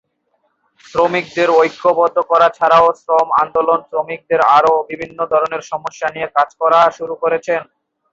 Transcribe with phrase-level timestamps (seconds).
[0.85, 7.13] শ্রমিকদের ঐক্যবদ্ধ করা ছাড়াও শ্রম আন্দোলন শ্রমিকদের আরও বিভিন্ন ধরনের সমস্যা নিয়ে কাজ করা শুরু
[7.23, 7.53] করেছে।